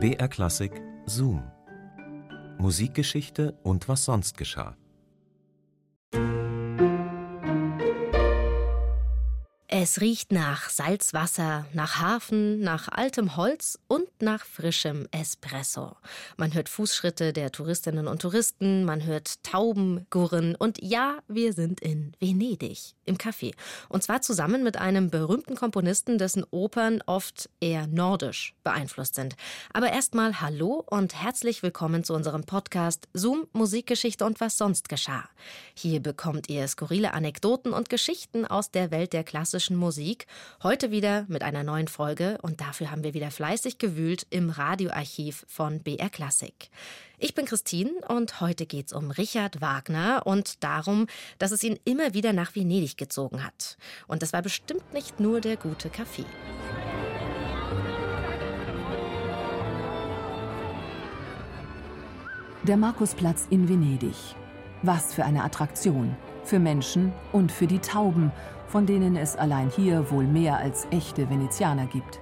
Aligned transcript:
BR 0.00 0.28
Klassik 0.28 0.80
Zoom. 1.06 1.42
Musikgeschichte 2.58 3.58
und 3.64 3.88
was 3.88 4.04
sonst 4.04 4.38
geschah. 4.38 4.76
Es 9.90 10.02
riecht 10.02 10.32
nach 10.32 10.68
Salzwasser, 10.68 11.64
nach 11.72 11.98
Hafen, 11.98 12.60
nach 12.60 12.88
altem 12.88 13.36
Holz 13.36 13.78
und 13.88 14.06
nach 14.20 14.44
frischem 14.44 15.08
Espresso. 15.12 15.96
Man 16.36 16.52
hört 16.52 16.68
Fußschritte 16.68 17.32
der 17.32 17.52
Touristinnen 17.52 18.06
und 18.06 18.20
Touristen, 18.20 18.84
man 18.84 19.02
hört 19.06 19.42
Tauben 19.44 20.06
gurren 20.10 20.54
und 20.56 20.82
ja, 20.82 21.20
wir 21.26 21.54
sind 21.54 21.80
in 21.80 22.12
Venedig 22.20 22.96
im 23.06 23.16
Café. 23.16 23.54
Und 23.88 24.02
zwar 24.02 24.20
zusammen 24.20 24.62
mit 24.62 24.76
einem 24.76 25.08
berühmten 25.08 25.56
Komponisten, 25.56 26.18
dessen 26.18 26.44
Opern 26.50 27.02
oft 27.06 27.48
eher 27.58 27.86
nordisch 27.86 28.54
beeinflusst 28.64 29.14
sind. 29.14 29.36
Aber 29.72 29.90
erstmal 29.90 30.42
Hallo 30.42 30.84
und 30.90 31.14
herzlich 31.14 31.62
willkommen 31.62 32.04
zu 32.04 32.12
unserem 32.12 32.44
Podcast 32.44 33.08
Zoom 33.14 33.46
Musikgeschichte 33.52 34.26
und 34.26 34.38
was 34.42 34.58
sonst 34.58 34.90
geschah. 34.90 35.24
Hier 35.72 36.00
bekommt 36.00 36.50
ihr 36.50 36.68
skurrile 36.68 37.14
Anekdoten 37.14 37.72
und 37.72 37.88
Geschichten 37.88 38.44
aus 38.44 38.70
der 38.70 38.90
Welt 38.90 39.14
der 39.14 39.24
klassischen 39.24 39.77
Musik. 39.78 40.26
Heute 40.62 40.90
wieder 40.90 41.24
mit 41.28 41.42
einer 41.42 41.62
neuen 41.62 41.88
Folge 41.88 42.38
und 42.42 42.60
dafür 42.60 42.90
haben 42.90 43.04
wir 43.04 43.14
wieder 43.14 43.30
fleißig 43.30 43.78
gewühlt 43.78 44.26
im 44.30 44.50
Radioarchiv 44.50 45.46
von 45.48 45.80
BR 45.80 46.10
Classic. 46.10 46.68
Ich 47.18 47.34
bin 47.34 47.46
Christine 47.46 47.90
und 48.08 48.40
heute 48.40 48.66
geht's 48.66 48.92
um 48.92 49.10
Richard 49.10 49.60
Wagner 49.60 50.22
und 50.24 50.62
darum, 50.62 51.06
dass 51.38 51.50
es 51.50 51.64
ihn 51.64 51.78
immer 51.84 52.14
wieder 52.14 52.32
nach 52.32 52.54
Venedig 52.54 52.96
gezogen 52.96 53.44
hat. 53.44 53.78
Und 54.06 54.22
das 54.22 54.32
war 54.32 54.42
bestimmt 54.42 54.92
nicht 54.92 55.18
nur 55.20 55.40
der 55.40 55.56
gute 55.56 55.88
Kaffee. 55.88 56.26
Der 62.64 62.76
Markusplatz 62.76 63.46
in 63.48 63.68
Venedig. 63.68 64.14
Was 64.82 65.14
für 65.14 65.24
eine 65.24 65.42
Attraktion. 65.42 66.14
Für 66.44 66.58
Menschen 66.58 67.12
und 67.32 67.50
für 67.50 67.66
die 67.66 67.78
Tauben, 67.78 68.30
von 68.68 68.86
denen 68.86 69.16
es 69.16 69.36
allein 69.36 69.70
hier 69.70 70.10
wohl 70.10 70.24
mehr 70.24 70.58
als 70.58 70.86
echte 70.90 71.28
Venezianer 71.28 71.86
gibt. 71.86 72.20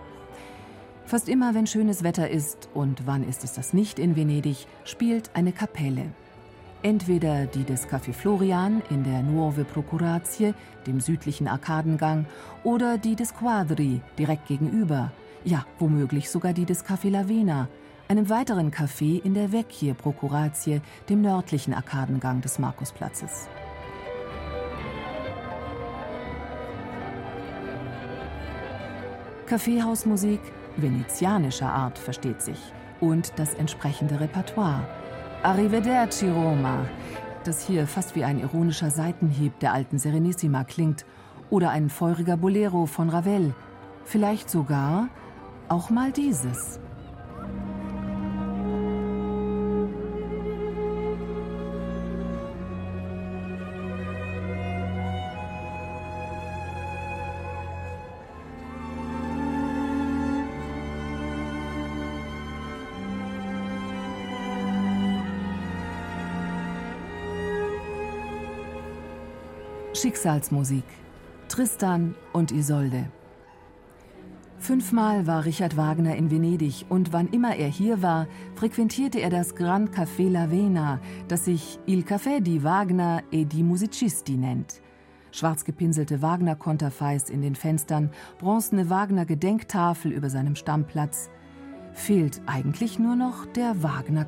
Fast 1.04 1.28
immer, 1.28 1.54
wenn 1.54 1.66
schönes 1.66 2.02
Wetter 2.02 2.28
ist, 2.30 2.68
und 2.74 3.06
wann 3.06 3.22
ist 3.22 3.44
es 3.44 3.52
das 3.52 3.72
nicht 3.72 3.98
in 3.98 4.16
Venedig, 4.16 4.66
spielt 4.84 5.30
eine 5.34 5.52
Kapelle. 5.52 6.06
Entweder 6.82 7.46
die 7.46 7.64
des 7.64 7.88
Café 7.88 8.12
Florian 8.12 8.82
in 8.90 9.04
der 9.04 9.22
Nuove 9.22 9.64
Procurazie, 9.64 10.54
dem 10.86 11.00
südlichen 11.00 11.48
Arkadengang, 11.48 12.26
oder 12.64 12.98
die 12.98 13.16
des 13.16 13.34
Quadri, 13.34 14.00
direkt 14.18 14.46
gegenüber. 14.46 15.12
Ja, 15.44 15.64
womöglich 15.78 16.28
sogar 16.28 16.52
die 16.52 16.64
des 16.64 16.84
Café 16.84 17.10
Lavena, 17.10 17.68
einem 18.08 18.28
weiteren 18.28 18.70
Café 18.70 19.22
in 19.22 19.34
der 19.34 19.52
Vecchie 19.52 19.94
Procurazie, 19.94 20.80
dem 21.08 21.22
nördlichen 21.22 21.74
Arkadengang 21.74 22.40
des 22.40 22.58
Markusplatzes. 22.58 23.48
Kaffeehausmusik, 29.46 30.40
venezianischer 30.76 31.72
Art, 31.72 31.98
versteht 31.98 32.42
sich. 32.42 32.58
Und 33.00 33.38
das 33.38 33.54
entsprechende 33.54 34.18
Repertoire. 34.20 34.86
Arrivederci 35.42 36.28
Roma, 36.28 36.84
das 37.44 37.64
hier 37.64 37.86
fast 37.86 38.16
wie 38.16 38.24
ein 38.24 38.40
ironischer 38.40 38.90
Seitenhieb 38.90 39.58
der 39.60 39.72
alten 39.72 39.98
Serenissima 39.98 40.64
klingt. 40.64 41.06
Oder 41.48 41.70
ein 41.70 41.90
feuriger 41.90 42.36
Bolero 42.36 42.86
von 42.86 43.08
Ravel. 43.08 43.54
Vielleicht 44.04 44.50
sogar 44.50 45.08
auch 45.68 45.90
mal 45.90 46.10
dieses. 46.10 46.80
Schicksalsmusik. 69.96 70.84
Tristan 71.48 72.14
und 72.34 72.52
Isolde. 72.52 73.06
Fünfmal 74.58 75.26
war 75.26 75.44
Richard 75.46 75.76
Wagner 75.76 76.16
in 76.16 76.30
Venedig 76.30 76.84
und 76.90 77.14
wann 77.14 77.28
immer 77.28 77.56
er 77.56 77.68
hier 77.68 78.02
war, 78.02 78.26
frequentierte 78.56 79.20
er 79.20 79.30
das 79.30 79.54
Gran 79.54 79.88
Café 79.88 80.30
La 80.30 80.50
Vena, 80.50 81.00
das 81.28 81.46
sich 81.46 81.78
Il 81.86 82.00
Café 82.00 82.40
di 82.40 82.62
Wagner 82.62 83.22
e 83.30 83.44
di 83.44 83.62
Musicisti 83.62 84.36
nennt. 84.36 84.82
Schwarz 85.30 85.64
gepinselte 85.64 86.20
Wagner-Konterfeis 86.20 87.30
in 87.30 87.40
den 87.40 87.54
Fenstern, 87.54 88.10
bronzene 88.38 88.90
Wagner-Gedenktafel 88.90 90.12
über 90.12 90.28
seinem 90.28 90.56
Stammplatz. 90.56 91.30
Fehlt 91.92 92.42
eigentlich 92.44 92.98
nur 92.98 93.16
noch 93.16 93.46
der 93.46 93.82
Wagner 93.82 94.26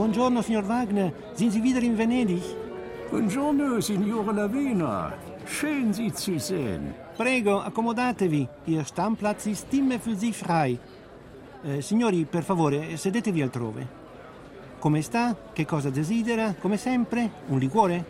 buongiorno, 0.00 0.40
signor 0.40 0.66
Wagner. 0.66 1.12
Sind 1.34 1.52
Sie 1.52 1.62
wieder 1.62 1.82
in 1.82 1.94
Venedig? 1.94 2.42
Buongiorno, 3.10 3.80
Signore 3.80 4.32
Lavena. 4.32 5.12
Schön, 5.44 5.92
Sie 5.92 6.10
zu 6.12 6.38
sehen. 6.38 6.94
Prego, 7.16 7.60
accomodatevi. 7.60 8.48
Ihr 8.66 8.84
Stammplatz 8.84 9.46
ist 9.46 9.66
immer 9.74 9.98
für 9.98 10.16
Sie 10.16 10.32
frei. 10.32 10.78
Eh, 11.62 11.82
signori, 11.82 12.24
per 12.24 12.42
favore, 12.42 12.96
sedetevi 12.96 13.42
altrove. 13.42 13.86
Come 14.78 15.02
sta? 15.02 15.36
Che 15.52 15.66
cosa 15.66 15.90
desidera? 15.90 16.54
Come 16.58 16.78
sempre? 16.78 17.30
Un 17.48 17.58
liquore? 17.58 18.04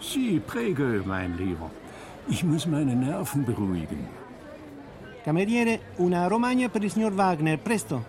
Sie, 0.00 0.40
prego, 0.44 1.04
mein 1.04 1.36
Lieber. 1.36 1.70
Ich 2.26 2.42
muss 2.42 2.66
meine 2.66 2.94
Nerven 2.94 3.44
beruhigen. 3.44 4.08
Cameriere, 5.22 5.80
una 5.98 6.26
Romagna 6.26 6.68
per 6.68 6.82
il 6.82 6.90
signor 6.90 7.14
Wagner, 7.16 7.58
presto. 7.58 8.02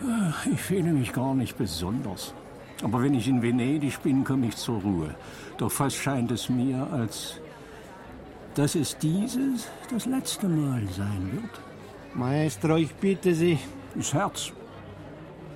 Ach, 0.00 0.46
Ich 0.46 0.60
fühle 0.60 0.92
mich 0.92 1.12
gar 1.12 1.34
nicht 1.34 1.56
besonders. 1.58 2.32
Aber 2.84 3.02
wenn 3.02 3.14
ich 3.14 3.26
in 3.26 3.40
Venedig 3.40 4.02
bin, 4.02 4.24
komme 4.24 4.48
ich 4.48 4.56
zur 4.56 4.82
Ruhe. 4.82 5.14
Doch 5.56 5.72
fast 5.72 5.96
scheint 5.96 6.30
es 6.30 6.50
mir, 6.50 6.86
als 6.92 7.40
dass 8.54 8.74
es 8.74 8.98
dieses 8.98 9.68
das 9.90 10.04
letzte 10.04 10.46
Mal 10.48 10.82
sein 10.94 11.30
wird. 11.32 11.50
Maestro, 12.14 12.76
ich 12.76 12.94
bitte 12.94 13.34
Sie. 13.34 13.58
Das 13.94 14.12
Herz. 14.12 14.52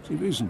Sie 0.08 0.18
wissen, 0.18 0.48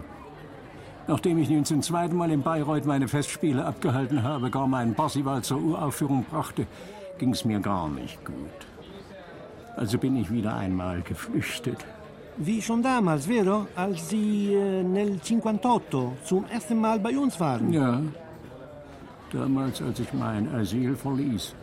nachdem 1.07 1.39
ich 1.39 1.49
nun 1.49 1.65
zum 1.65 1.81
zweiten 1.81 2.15
Mal 2.15 2.31
in 2.31 2.43
Bayreuth 2.43 2.85
meine 2.85 3.09
Festspiele 3.09 3.65
abgehalten 3.65 4.23
habe, 4.23 4.49
gar 4.49 4.67
meinen 4.67 4.95
Parsival 4.95 5.43
zur 5.43 5.61
Uraufführung 5.61 6.23
brachte, 6.23 6.65
ging 7.17 7.33
es 7.33 7.43
mir 7.43 7.59
gar 7.59 7.89
nicht 7.89 8.23
gut. 8.23 8.35
Also 9.75 9.97
bin 9.97 10.15
ich 10.15 10.31
wieder 10.31 10.55
einmal 10.55 11.01
geflüchtet. 11.01 11.85
Wie 12.41 12.61
schon 12.61 12.81
damals, 12.81 13.25
vero? 13.25 13.67
Als 13.75 14.09
Sie 14.09 14.53
äh, 14.53 14.81
nel 14.81 15.19
58 15.19 16.23
zum 16.23 16.45
ersten 16.45 16.79
Mal 16.79 16.97
bei 16.97 17.17
uns 17.17 17.37
waren. 17.37 17.73
Ja, 17.73 18.01
damals, 19.33 19.81
als 19.81 19.99
ich 19.99 20.13
mein 20.13 20.47
Asyl 20.55 20.95
verließ, 20.95 21.53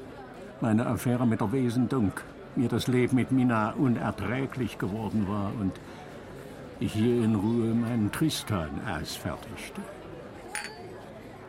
meine 0.61 0.85
Affäre 0.85 1.27
mit 1.27 1.41
der 1.41 1.51
Wesendunk, 1.51 2.23
mir 2.57 2.69
das 2.69 2.89
Leben 2.89 3.17
mit 3.17 3.33
Mina 3.33 3.73
unerträglich 3.73 4.77
geworden 4.77 5.27
war 5.27 5.51
und 5.59 5.73
ich 6.79 6.93
hier 6.93 7.25
in 7.25 7.35
Ruhe 7.35 7.75
meinen 7.75 8.13
Tristan 8.13 8.69
ausfertigte. 8.87 9.81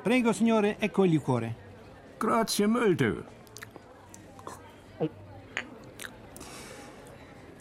Prego, 0.06 0.31
signore, 0.31 0.77
ecco 0.80 1.03
il 1.03 1.12
liquore. 1.12 1.53
Grazie 2.18 2.68
molto. 2.68 3.36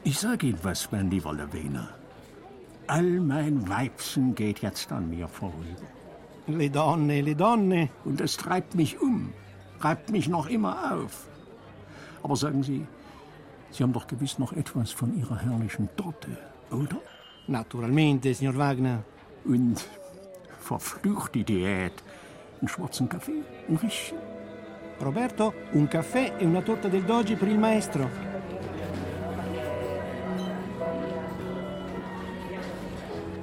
Ich 0.06 0.20
sag 0.20 0.44
Ihnen 0.44 0.60
was, 0.62 0.92
mein 0.92 1.10
lieber 1.10 1.32
Lavena. 1.34 1.88
All 2.86 3.18
mein 3.18 3.68
Weibsen 3.68 4.36
geht 4.36 4.60
jetzt 4.60 4.92
an 4.92 5.10
mir 5.10 5.26
vorüber. 5.26 5.88
Le 6.46 6.70
donne, 6.70 7.22
le 7.22 7.34
donne. 7.34 7.88
Und 8.04 8.20
es 8.20 8.36
treibt 8.36 8.76
mich 8.76 9.00
um, 9.00 9.32
reibt 9.80 10.10
mich 10.10 10.28
noch 10.28 10.46
immer 10.46 10.94
auf. 10.94 11.26
Aber 12.22 12.36
sagen 12.36 12.62
Sie, 12.62 12.86
Sie 13.72 13.82
haben 13.82 13.92
doch 13.92 14.06
gewiss 14.06 14.38
noch 14.38 14.52
etwas 14.52 14.92
von 14.92 15.12
Ihrer 15.18 15.40
herrlichen 15.40 15.88
Torte, 15.96 16.38
oder? 16.70 17.00
Naturalmente, 17.48 18.32
signor 18.32 18.56
Wagner. 18.58 19.02
Und 19.44 19.84
verflucht 20.60 21.34
die 21.34 21.42
Diät. 21.42 22.04
Einen 22.60 22.68
schwarzen 22.68 23.08
Kaffee, 23.08 23.42
ein 23.68 23.74
Rischchen. 23.74 24.18
Roberto, 25.00 25.52
un 25.72 25.88
caffè 25.88 26.36
e 26.38 26.46
una 26.46 26.62
torta 26.62 26.86
del 26.86 27.02
doge 27.02 27.34
per 27.34 27.48
il 27.48 27.58
maestro. 27.58 28.35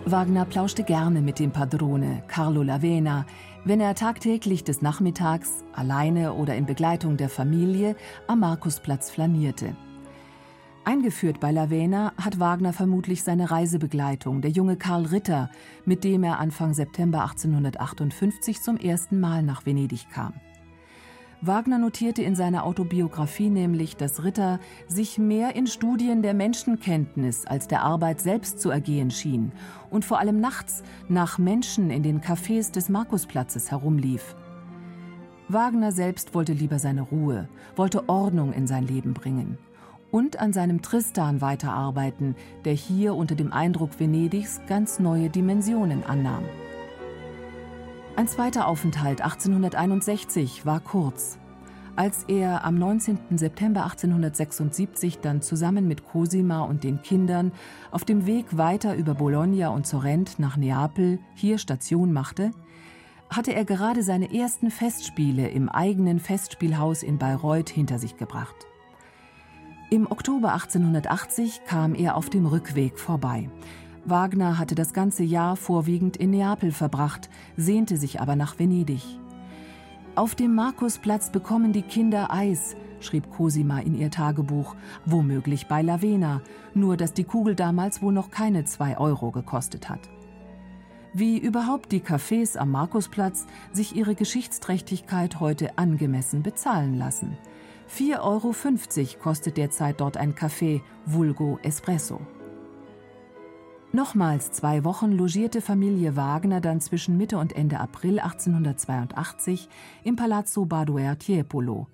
Wagner 0.06 0.44
plauschte 0.44 0.84
gerne 0.84 1.22
mit 1.22 1.40
dem 1.40 1.52
Padrone 1.52 2.24
Carlo 2.28 2.62
Lavena, 2.62 3.26
wenn 3.64 3.80
er 3.80 3.96
tagtäglich 3.96 4.66
des 4.66 4.82
Nachmittags, 4.82 5.64
alleine 5.72 6.34
oder 6.34 6.56
in 6.56 6.66
Begleitung 6.66 7.16
der 7.16 7.30
Familie, 7.30 7.96
am 8.28 8.42
Markusplatz 8.42 9.10
flanierte. 9.10 9.78
Eingeführt 10.84 11.40
bei 11.40 11.52
Lavena 11.52 12.12
hat 12.18 12.42
Wagner 12.42 12.74
vermutlich 12.74 13.24
seine 13.24 13.50
Reisebegleitung, 13.50 14.42
der 14.42 14.52
junge 14.52 14.76
Karl 14.76 15.06
Ritter, 15.06 15.50
mit 15.86 16.04
dem 16.04 16.26
er 16.26 16.38
Anfang 16.38 16.74
September 16.74 17.22
1858 17.22 18.62
zum 18.62 18.76
ersten 18.76 19.22
Mal 19.22 19.42
nach 19.42 19.66
Venedig 19.66 20.10
kam. 20.10 20.34
Wagner 21.46 21.78
notierte 21.78 22.24
in 22.24 22.36
seiner 22.36 22.64
Autobiografie 22.64 23.50
nämlich, 23.50 23.98
dass 23.98 24.24
Ritter 24.24 24.62
sich 24.88 25.18
mehr 25.18 25.58
in 25.58 25.68
Studien 25.68 26.22
der 26.22 26.34
Menschenkenntnis 26.34 27.46
als 27.46 27.68
der 27.68 27.82
Arbeit 27.82 28.22
selbst 28.22 28.62
zu 28.62 28.70
ergehen 28.70 29.12
schien 29.12 29.52
und 29.90 30.06
vor 30.06 30.20
allem 30.20 30.40
nachts 30.40 30.84
nach 31.10 31.38
Menschen 31.38 31.90
in 31.90 32.02
den 32.02 32.22
Cafés 32.22 32.72
des 32.72 32.88
Markusplatzes 32.88 33.72
herumlief. 33.72 34.38
Wagner 35.50 35.92
selbst 35.92 36.34
wollte 36.34 36.54
lieber 36.54 36.80
seine 36.80 37.02
Ruhe, 37.02 37.50
wollte 37.76 38.08
Ordnung 38.08 38.54
in 38.54 38.66
sein 38.66 38.88
Leben 38.88 39.14
bringen 39.14 39.58
und 40.12 40.40
an 40.40 40.54
seinem 40.54 40.82
Tristan 40.82 41.42
weiterarbeiten, 41.42 42.38
der 42.64 42.74
hier 42.74 43.16
unter 43.16 43.36
dem 43.36 43.52
Eindruck 43.52 44.00
Venedigs 44.00 44.62
ganz 44.70 44.98
neue 44.98 45.30
Dimensionen 45.30 46.06
annahm. 46.06 46.46
Ein 48.16 48.28
zweiter 48.28 48.68
Aufenthalt 48.68 49.22
1861 49.22 50.68
war 50.68 50.80
kurz. 50.80 51.40
Als 51.96 52.26
er 52.28 52.64
am 52.64 52.76
19. 52.78 53.18
September 53.40 53.86
1876 53.86 55.18
dann 55.18 55.42
zusammen 55.42 55.88
mit 55.88 56.06
Cosima 56.06 56.62
und 56.62 56.84
den 56.84 57.02
Kindern 57.02 57.52
auf 57.90 58.06
dem 58.06 58.28
Weg 58.28 58.56
weiter 58.56 58.96
über 58.96 59.16
Bologna 59.16 59.70
und 59.70 59.88
Sorrent 59.88 60.38
nach 60.38 60.58
Neapel 60.58 61.18
hier 61.34 61.58
Station 61.58 62.14
machte, 62.14 62.52
hatte 63.32 63.56
er 63.56 63.66
gerade 63.66 64.04
seine 64.04 64.32
ersten 64.32 64.70
Festspiele 64.70 65.48
im 65.50 65.68
eigenen 65.68 66.20
Festspielhaus 66.20 67.02
in 67.02 67.18
Bayreuth 67.18 67.70
hinter 67.70 67.98
sich 67.98 68.16
gebracht. 68.16 68.68
Im 69.90 70.12
Oktober 70.12 70.54
1880 70.54 71.62
kam 71.66 71.96
er 71.96 72.16
auf 72.16 72.30
dem 72.30 72.46
Rückweg 72.46 73.00
vorbei. 73.00 73.50
Wagner 74.06 74.60
hatte 74.60 74.76
das 74.76 74.94
ganze 74.94 75.24
Jahr 75.24 75.56
vorwiegend 75.56 76.18
in 76.18 76.32
Neapel 76.32 76.72
verbracht, 76.72 77.30
sehnte 77.56 77.98
sich 77.98 78.20
aber 78.20 78.36
nach 78.36 78.60
Venedig. 78.60 79.02
Auf 80.16 80.36
dem 80.36 80.54
Markusplatz 80.54 81.32
bekommen 81.32 81.72
die 81.72 81.82
Kinder 81.82 82.32
Eis, 82.32 82.76
schrieb 83.00 83.32
Cosima 83.32 83.80
in 83.80 83.96
ihr 83.96 84.12
Tagebuch, 84.12 84.76
womöglich 85.06 85.68
bei 85.68 85.82
Lavena, 85.82 86.42
nur 86.74 86.98
dass 86.98 87.14
die 87.14 87.24
Kugel 87.24 87.56
damals 87.56 88.02
wohl 88.02 88.14
noch 88.14 88.30
keine 88.30 88.66
zwei 88.66 88.98
Euro 88.98 89.32
gekostet 89.32 89.90
hat. 89.90 90.10
Wie 91.14 91.38
überhaupt 91.38 91.92
die 91.92 92.02
Cafés 92.02 92.58
am 92.58 92.72
Markusplatz 92.72 93.46
sich 93.72 93.96
ihre 93.96 94.16
Geschichtsträchtigkeit 94.16 95.40
heute 95.40 95.78
angemessen 95.78 96.44
bezahlen 96.44 96.98
lassen. 96.98 97.38
4,50 97.90 98.20
Euro 98.22 98.54
kostet 99.22 99.58
derzeit 99.58 100.02
dort 100.02 100.18
ein 100.18 100.36
Kaffee, 100.36 100.82
Vulgo 101.06 101.60
Espresso. 101.62 102.20
Nochmals 103.96 104.52
zwei 104.52 104.84
Wochen 104.86 105.12
logierte 105.12 105.62
Familie 105.62 106.16
Wagner 106.16 106.62
dann 106.62 106.82
zwischen 106.82 107.16
Mitte 107.16 107.38
und 107.38 107.56
Ende 107.56 107.80
April 107.80 108.20
1882 108.20 109.70
im 110.04 110.16
Palazzo 110.16 110.66
Badoer 110.66 111.20
Tiepolo. 111.20 111.86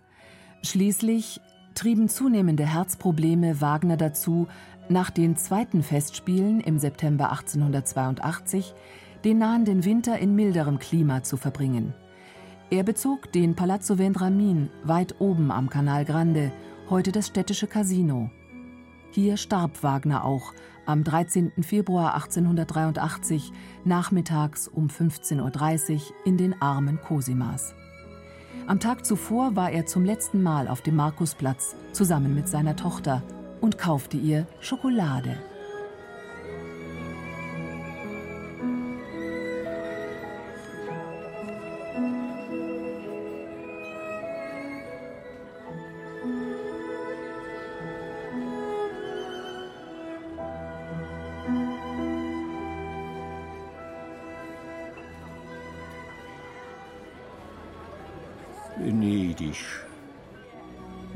Schließlich 0.63 1.41
trieben 1.75 2.07
zunehmende 2.07 2.65
Herzprobleme 2.65 3.59
Wagner 3.59 3.97
dazu, 3.97 4.47
nach 4.87 5.09
den 5.09 5.35
zweiten 5.35 5.83
Festspielen 5.83 6.61
im 6.61 6.79
September 6.79 7.31
1882 7.31 8.73
den 9.25 9.39
nahenden 9.39 9.83
Winter 9.83 10.17
in 10.19 10.35
milderem 10.35 10.79
Klima 10.79 11.23
zu 11.23 11.35
verbringen. 11.35 11.93
Er 12.69 12.83
bezog 12.83 13.29
den 13.33 13.55
Palazzo 13.55 13.97
Vendramin 13.97 14.69
weit 14.85 15.19
oben 15.19 15.51
am 15.51 15.69
Canal 15.69 16.05
Grande, 16.05 16.53
heute 16.89 17.11
das 17.11 17.27
städtische 17.27 17.67
Casino. 17.67 18.29
Hier 19.11 19.37
starb 19.37 19.81
Wagner 19.81 20.23
auch 20.23 20.53
am 20.85 21.03
13. 21.03 21.63
Februar 21.63 22.13
1883 22.13 23.51
nachmittags 23.83 24.67
um 24.67 24.87
15.30 24.87 25.93
Uhr 25.93 26.01
in 26.25 26.37
den 26.37 26.61
Armen 26.61 26.99
Cosimas. 27.01 27.73
Am 28.67 28.79
Tag 28.79 29.05
zuvor 29.05 29.55
war 29.55 29.71
er 29.71 29.87
zum 29.87 30.05
letzten 30.05 30.43
Mal 30.43 30.67
auf 30.67 30.81
dem 30.81 30.95
Markusplatz 30.95 31.75
zusammen 31.91 32.35
mit 32.35 32.47
seiner 32.47 32.75
Tochter 32.75 33.23
und 33.61 33.79
kaufte 33.79 34.17
ihr 34.17 34.45
Schokolade. 34.59 35.37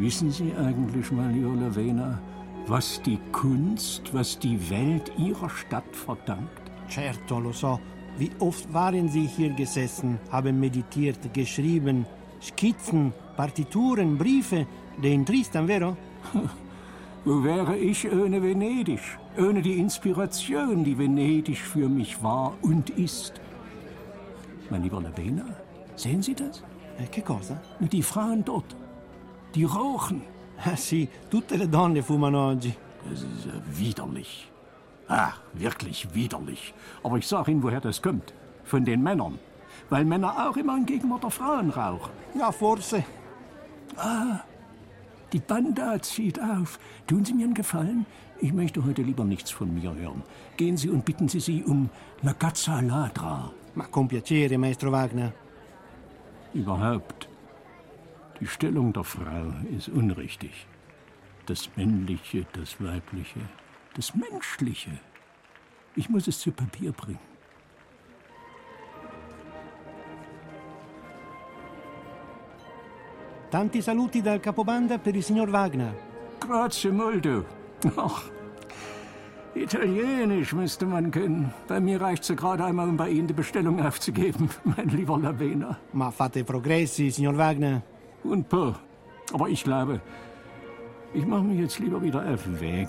Wissen 0.03 0.31
Sie 0.31 0.53
eigentlich, 0.55 1.09
Major 1.13 1.55
Lavena, 1.55 2.19
was 2.67 3.01
die 3.03 3.17
Kunst, 3.31 4.13
was 4.13 4.37
die 4.37 4.59
Welt 4.69 5.09
Ihrer 5.17 5.49
Stadt 5.49 5.95
verdankt? 5.95 6.61
Certo, 6.89 7.39
lo 7.39 7.53
so. 7.53 7.79
Wie 8.17 8.29
oft 8.39 8.73
waren 8.73 9.07
Sie 9.07 9.25
hier 9.25 9.51
gesessen, 9.51 10.19
haben 10.29 10.59
meditiert, 10.59 11.33
geschrieben, 11.33 12.05
Skizzen, 12.41 13.13
Partituren, 13.37 14.17
Briefe, 14.17 14.67
den 15.01 15.25
Tristan, 15.25 15.67
vero? 15.67 15.95
Wo 17.23 17.41
wäre 17.41 17.77
ich 17.77 18.05
ohne 18.11 18.43
Venedig? 18.43 18.99
Ohne 19.37 19.61
die 19.61 19.79
Inspiration, 19.79 20.83
die 20.83 20.97
Venedig 20.97 21.59
für 21.59 21.87
mich 21.87 22.21
war 22.21 22.53
und 22.61 22.89
ist. 22.89 23.39
Mein 24.69 24.83
lieber 24.83 25.01
Lavena, 25.01 25.45
sehen 25.95 26.21
Sie 26.21 26.35
das? 26.35 26.61
Eh, 26.99 27.07
che 27.09 27.21
cosa? 27.21 27.57
Die 27.79 28.03
Frauen 28.03 28.43
dort. 28.43 28.82
Die 29.55 29.65
rauchen. 29.65 30.21
Ah, 30.65 30.75
sì, 30.75 31.07
tutte 31.29 31.57
le 31.57 31.67
donne 31.67 32.01
fumano 32.01 32.49
oggi. 32.49 32.73
Das 33.09 33.21
ist 33.21 33.45
ja 33.45 33.53
widerlich. 33.77 34.49
Ah, 35.07 35.33
wirklich 35.53 36.13
widerlich. 36.13 36.73
Aber 37.03 37.17
ich 37.17 37.27
sage 37.27 37.51
Ihnen, 37.51 37.61
woher 37.61 37.81
das 37.81 38.01
kommt. 38.01 38.33
Von 38.63 38.85
den 38.85 39.03
Männern. 39.03 39.39
Weil 39.89 40.05
Männer 40.05 40.47
auch 40.47 40.55
immer 40.55 40.77
in 40.77 40.85
Gegenwart 40.85 41.23
der 41.23 41.29
Frauen 41.29 41.69
rauchen. 41.69 42.11
Ja, 42.39 42.51
forse. 42.51 43.03
Ah, 43.97 44.39
die 45.33 45.39
Banda 45.39 46.01
zieht 46.01 46.39
auf. 46.39 46.79
Tun 47.07 47.25
Sie 47.25 47.33
mir 47.33 47.45
einen 47.45 47.53
Gefallen? 47.53 48.05
Ich 48.39 48.53
möchte 48.53 48.83
heute 48.85 49.01
lieber 49.01 49.25
nichts 49.25 49.51
von 49.51 49.73
mir 49.73 49.93
hören. 49.93 50.23
Gehen 50.57 50.77
Sie 50.77 50.89
und 50.89 51.05
bitten 51.05 51.27
Sie 51.27 51.39
sie 51.39 51.63
um 51.63 51.89
La 52.21 52.33
Cazza 52.33 52.79
Ladra. 52.79 53.51
Ma 53.75 53.85
con 53.85 54.07
piacere, 54.07 54.57
Maestro 54.57 54.91
Wagner. 54.91 55.33
Überhaupt. 56.53 57.32
Die 58.39 58.47
Stellung 58.47 58.93
der 58.93 59.03
Frau 59.03 59.53
ist 59.75 59.89
unrichtig. 59.89 60.67
Das 61.45 61.69
Männliche, 61.75 62.45
das 62.53 62.81
Weibliche, 62.81 63.41
das 63.95 64.13
Menschliche. 64.15 64.91
Ich 65.95 66.09
muss 66.09 66.27
es 66.27 66.39
zu 66.39 66.51
Papier 66.51 66.91
bringen. 66.91 67.19
Tanti 73.51 73.81
saluti 73.81 74.21
dal 74.21 74.39
Capobanda 74.39 74.97
per 74.97 75.13
il 75.13 75.21
signor 75.21 75.51
Wagner. 75.51 75.93
Grazie 76.39 76.91
molto. 76.91 77.45
Ach, 77.95 78.23
Italienisch 79.55 80.53
müsste 80.53 80.87
man 80.87 81.11
können. 81.11 81.53
Bei 81.67 81.79
mir 81.79 82.01
reicht 82.01 82.27
es 82.27 82.35
gerade 82.35 82.65
einmal, 82.65 82.89
um 82.89 82.97
bei 82.97 83.09
Ihnen 83.09 83.27
die 83.27 83.33
Bestellung 83.33 83.79
aufzugeben, 83.85 84.49
mein 84.63 84.89
lieber 84.89 85.19
Lavena. 85.19 85.77
Ma 85.91 86.09
fate 86.09 86.43
progressi, 86.43 87.11
signor 87.11 87.37
Wagner. 87.37 87.83
Und 88.23 88.49
paar. 88.49 88.79
Aber 89.33 89.49
ich 89.49 89.63
glaube, 89.63 90.01
ich 91.13 91.25
mache 91.25 91.43
mich 91.43 91.59
jetzt 91.59 91.79
lieber 91.79 92.01
wieder 92.01 92.25
auf 92.33 92.43
den 92.43 92.59
Weg. 92.59 92.87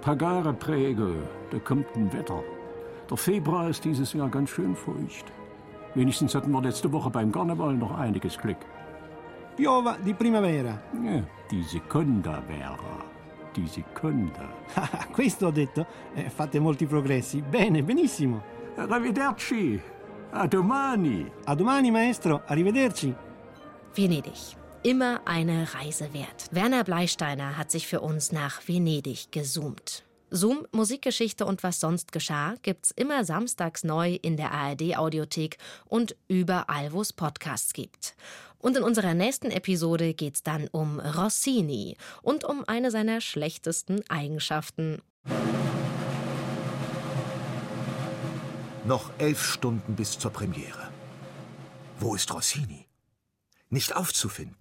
Pagare 0.00 0.52
prego, 0.52 1.14
da 1.50 1.58
kommt 1.58 1.86
ein 1.96 2.12
Wetter. 2.12 2.42
Der 3.08 3.16
Februar 3.16 3.68
ist 3.68 3.84
dieses 3.84 4.12
Jahr 4.12 4.28
ganz 4.28 4.50
schön 4.50 4.74
feucht. 4.74 5.32
Wenigstens 5.94 6.34
hatten 6.34 6.50
wir 6.50 6.60
letzte 6.60 6.90
Woche 6.90 7.10
beim 7.10 7.30
Karneval 7.30 7.74
noch 7.74 7.96
einiges 7.96 8.36
Glück. 8.36 8.58
Piova 9.56 9.96
di 10.04 10.12
primavera. 10.12 10.80
Ja, 10.92 11.22
die 11.50 11.62
Seconda 11.62 12.42
vera. 12.48 13.04
Die 13.54 13.68
Seconda. 13.68 14.48
Questo 15.12 15.46
ho 15.46 15.50
detto. 15.52 15.86
Eh, 16.14 16.28
fate 16.28 16.58
molti 16.58 16.86
progressi. 16.86 17.40
Bene, 17.40 17.82
benissimo. 17.84 18.42
Arrivederci. 18.76 19.80
A 20.32 20.48
domani. 20.48 21.30
A 21.44 21.54
domani, 21.54 21.92
maestro. 21.92 22.42
Arrivederci. 22.46 23.14
Venedig. 23.96 24.56
Immer 24.82 25.20
eine 25.24 25.72
Reise 25.72 26.12
wert. 26.12 26.48
Werner 26.50 26.82
Bleisteiner 26.82 27.56
hat 27.56 27.70
sich 27.70 27.86
für 27.86 28.00
uns 28.00 28.32
nach 28.32 28.66
Venedig 28.66 29.30
gezoomt. 29.30 30.04
Zoom, 30.30 30.66
Musikgeschichte 30.72 31.46
und 31.46 31.62
was 31.62 31.78
sonst 31.78 32.10
geschah 32.10 32.56
gibt's 32.62 32.90
immer 32.90 33.24
samstags 33.24 33.84
neu 33.84 34.18
in 34.20 34.36
der 34.36 34.50
ARD 34.50 34.96
Audiothek 34.96 35.58
und 35.84 36.16
überall, 36.26 36.92
wo 36.92 37.02
es 37.02 37.12
Podcasts 37.12 37.72
gibt. 37.72 38.16
Und 38.58 38.76
in 38.76 38.82
unserer 38.82 39.14
nächsten 39.14 39.52
Episode 39.52 40.12
geht's 40.12 40.42
dann 40.42 40.66
um 40.72 40.98
Rossini 40.98 41.96
und 42.22 42.42
um 42.42 42.64
eine 42.66 42.90
seiner 42.90 43.20
schlechtesten 43.20 44.02
Eigenschaften. 44.08 45.02
Noch 48.84 49.12
elf 49.18 49.44
Stunden 49.44 49.94
bis 49.94 50.18
zur 50.18 50.32
Premiere. 50.32 50.88
Wo 52.00 52.16
ist 52.16 52.34
Rossini? 52.34 52.86
Nicht 53.74 53.96
aufzufinden. 53.96 54.56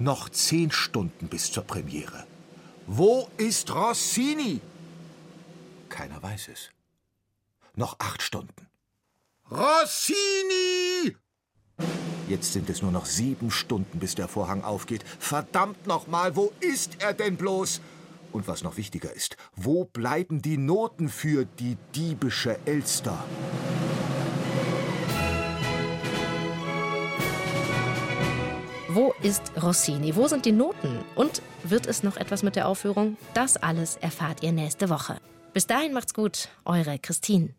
Noch 0.00 0.30
zehn 0.30 0.72
Stunden 0.72 1.28
bis 1.28 1.52
zur 1.52 1.62
Premiere. 1.62 2.26
Wo 2.88 3.28
ist 3.36 3.72
Rossini? 3.72 4.60
Keiner 5.88 6.20
weiß 6.20 6.48
es. 6.48 6.70
Noch 7.76 8.00
acht 8.00 8.20
Stunden. 8.20 8.66
Rossini! 9.48 11.16
Jetzt 12.26 12.52
sind 12.52 12.68
es 12.68 12.82
nur 12.82 12.90
noch 12.90 13.06
sieben 13.06 13.52
Stunden, 13.52 14.00
bis 14.00 14.16
der 14.16 14.26
Vorhang 14.26 14.64
aufgeht. 14.64 15.04
Verdammt 15.20 15.86
nochmal, 15.86 16.34
wo 16.34 16.52
ist 16.58 17.00
er 17.00 17.14
denn 17.14 17.36
bloß? 17.36 17.80
Und 18.32 18.48
was 18.48 18.64
noch 18.64 18.76
wichtiger 18.76 19.12
ist, 19.12 19.36
wo 19.54 19.84
bleiben 19.84 20.42
die 20.42 20.58
Noten 20.58 21.08
für 21.08 21.44
die 21.44 21.76
diebische 21.94 22.58
Elster? 22.64 23.22
Wo 28.92 29.14
ist 29.22 29.52
Rossini? 29.62 30.16
Wo 30.16 30.26
sind 30.26 30.44
die 30.44 30.50
Noten? 30.50 30.98
Und 31.14 31.42
wird 31.62 31.86
es 31.86 32.02
noch 32.02 32.16
etwas 32.16 32.42
mit 32.42 32.56
der 32.56 32.66
Aufführung? 32.66 33.16
Das 33.34 33.56
alles 33.56 33.96
erfahrt 33.96 34.42
ihr 34.42 34.50
nächste 34.50 34.90
Woche. 34.90 35.18
Bis 35.52 35.68
dahin 35.68 35.92
macht's 35.92 36.12
gut, 36.12 36.48
eure 36.64 36.98
Christine. 36.98 37.50